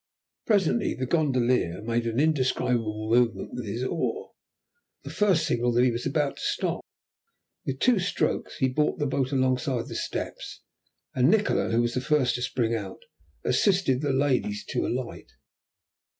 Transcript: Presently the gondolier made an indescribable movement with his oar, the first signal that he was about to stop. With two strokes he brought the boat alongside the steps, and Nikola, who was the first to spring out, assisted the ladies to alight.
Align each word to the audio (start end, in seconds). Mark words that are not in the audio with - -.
Presently 0.47 0.95
the 0.95 1.05
gondolier 1.05 1.83
made 1.83 2.07
an 2.07 2.19
indescribable 2.19 3.11
movement 3.11 3.53
with 3.53 3.67
his 3.67 3.83
oar, 3.83 4.31
the 5.03 5.11
first 5.11 5.45
signal 5.45 5.71
that 5.73 5.83
he 5.85 5.91
was 5.91 6.07
about 6.07 6.37
to 6.37 6.41
stop. 6.43 6.81
With 7.67 7.79
two 7.81 7.99
strokes 7.99 8.57
he 8.57 8.67
brought 8.67 8.97
the 8.97 9.05
boat 9.05 9.31
alongside 9.31 9.87
the 9.89 9.93
steps, 9.95 10.61
and 11.13 11.29
Nikola, 11.29 11.69
who 11.69 11.83
was 11.83 11.93
the 11.93 12.01
first 12.01 12.33
to 12.33 12.41
spring 12.41 12.73
out, 12.73 13.03
assisted 13.45 14.01
the 14.01 14.11
ladies 14.11 14.65
to 14.69 14.87
alight. 14.87 15.33